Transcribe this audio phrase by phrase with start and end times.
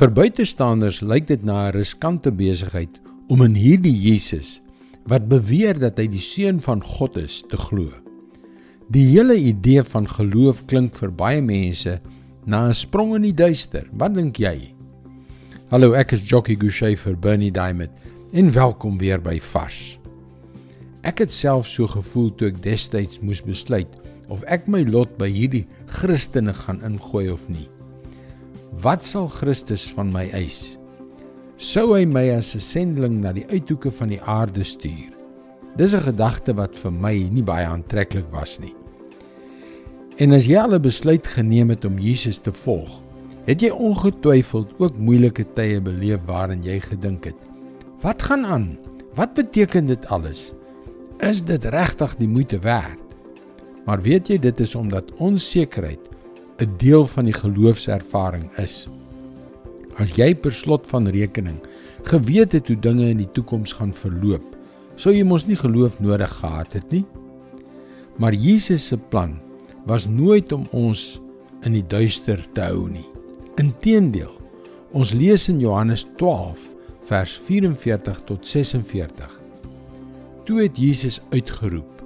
[0.00, 2.94] Vir buitestanders lyk dit na 'n riskante besigheid
[3.28, 4.62] om in hierdie Jesus
[5.04, 7.92] wat beweer dat hy die seun van God is te glo.
[8.88, 12.00] Die hele idee van geloof klink vir baie mense
[12.46, 13.84] na 'n sprong in die duister.
[13.92, 14.72] Wat dink jy?
[15.68, 17.90] Hallo, ek is Jockey Gouchee vir Bernie Diamond
[18.32, 19.98] en welkom weer by Vars.
[21.02, 25.28] Ek het self so gevoel toe ek destyds moes besluit of ek my lot by
[25.28, 27.68] hierdie Christene gaan ingooi of nie.
[28.78, 30.76] Wat sal Christus van my eis?
[31.58, 35.10] Sou hy my as 'n sendeling na die uithoeke van die aarde stuur?
[35.76, 38.74] Dis 'n gedagte wat vir my nie baie aantreklik was nie.
[40.18, 43.02] En as jy al 'n besluit geneem het om Jesus te volg,
[43.46, 47.36] het jy ongetwyfeld ook moeilike tye beleef waarin jy gedink het:
[48.02, 48.78] Wat gaan aan?
[49.14, 50.52] Wat beteken dit alles?
[51.18, 53.02] Is dit regtig die moeite werd?
[53.84, 56.08] Maar weet jy dit is omdat onsekerheid
[56.60, 58.84] 'n deel van die geloofservaring is.
[59.96, 61.56] As jy per slot van rekening
[62.04, 64.44] geweet het hoe dinge in die toekoms gaan verloop,
[64.96, 67.04] sou jy mos nie geloof nodig gehad het nie.
[68.20, 69.38] Maar Jesus se plan
[69.88, 71.20] was nooit om ons
[71.64, 73.06] in die duister te hou nie.
[73.56, 74.32] Inteendeel,
[74.92, 76.60] ons lees in Johannes 12
[77.08, 79.40] vers 44 tot 46.
[80.44, 82.04] Toe het Jesus uitgeroep: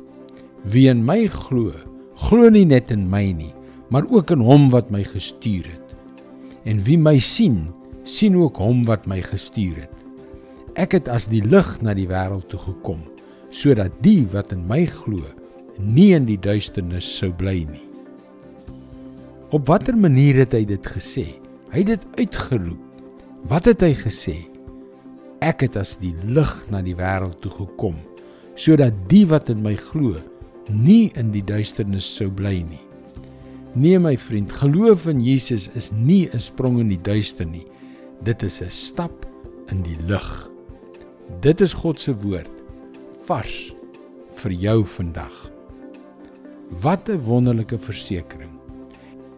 [0.62, 1.74] Wie in my glo,
[2.14, 3.54] glo nie net in my nie,
[3.88, 5.96] maar ook in hom wat my gestuur het.
[6.64, 7.64] En wie my sien,
[8.04, 10.04] sien ook hom wat my gestuur het.
[10.80, 13.02] Ek het as die lig na die wêreld toe gekom,
[13.54, 15.22] sodat die wat in my glo,
[15.78, 17.84] nie in die duisternis sou bly nie.
[19.54, 21.28] Op watter manier het hy dit gesê?
[21.70, 22.80] Hy het dit uitgeroep.
[23.50, 24.36] Wat het hy gesê?
[25.44, 27.98] Ek het as die lig na die wêreld toe gekom,
[28.56, 30.16] sodat die wat in my glo,
[30.70, 32.80] nie in die duisternis sou bly nie.
[33.74, 37.66] Nee my vriend, geloof in Jesus is nie 'n sprong in die duister nie.
[38.22, 39.26] Dit is 'n stap
[39.66, 40.50] in die lig.
[41.40, 42.50] Dit is God se woord
[43.26, 43.74] vars
[44.36, 45.50] vir jou vandag.
[46.82, 48.50] Wat 'n wonderlike versekering.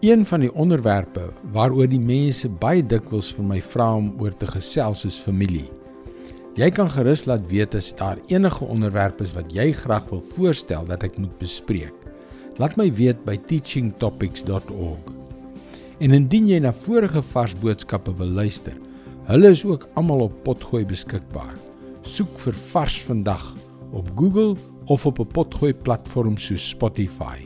[0.00, 4.46] Een van die onderwerpe waaroor die mense baie dikwels vir my vra om oor te
[4.46, 5.70] gesels is familie.
[6.54, 10.84] Jy kan gerus laat weet as daar enige onderwerpe is wat jy graag wil voorstel
[10.84, 12.05] dat ek moet bespreek.
[12.56, 15.12] Laat my weet by teachingtopics.org.
[16.00, 18.76] En indien jy na vorige vars boodskappe wil luister,
[19.28, 21.52] hulle is ook almal op Potgooi beskikbaar.
[22.06, 23.44] Soek vir Vars vandag
[23.92, 24.54] op Google
[24.86, 27.44] of op 'n Potgooi platform soos Spotify.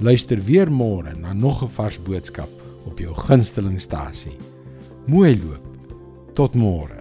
[0.00, 2.48] Luister weer môre na nog 'n vars boodskap
[2.86, 4.36] op jou gunstelingstasie.
[5.06, 5.66] Mooi loop.
[6.34, 6.99] Tot môre.